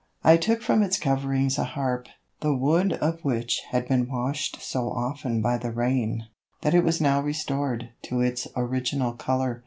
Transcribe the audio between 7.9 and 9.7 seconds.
to its original color.